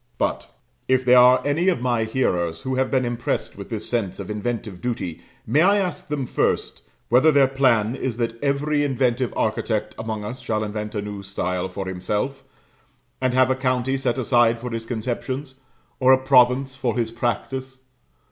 But, 0.17 0.49
if 0.87 1.05
there 1.05 1.19
are 1.19 1.43
any 1.45 1.67
of 1.69 1.79
my 1.79 2.05
hearers 2.05 2.61
who 2.61 2.73
have 2.73 2.89
been 2.89 3.05
impressed 3.05 3.55
with 3.55 3.69
this 3.69 3.87
sense 3.87 4.19
of 4.19 4.31
inventive 4.31 4.81
duty, 4.81 5.21
may 5.45 5.61
I 5.61 5.77
ask 5.77 6.07
them 6.07 6.25
first, 6.25 6.81
whether 7.09 7.31
their 7.31 7.47
plan 7.47 7.95
is 7.95 8.17
that 8.17 8.41
every 8.43 8.83
inventive 8.83 9.31
architect 9.37 9.93
among 9.99 10.25
us 10.25 10.39
shall 10.39 10.63
invent 10.63 10.95
a 10.95 11.03
new 11.03 11.21
style 11.21 11.69
for 11.69 11.85
himself, 11.85 12.43
and 13.21 13.35
have 13.35 13.51
a 13.51 13.55
county 13.55 13.95
set 13.95 14.17
aside 14.17 14.57
for 14.57 14.71
his 14.71 14.87
conceptions, 14.87 15.59
or 15.99 16.11
a 16.13 16.17
province 16.23 16.73
for 16.73 16.97
his 16.97 17.11
practice? 17.11 17.81